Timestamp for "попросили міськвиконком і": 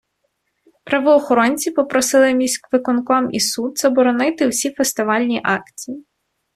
1.71-3.39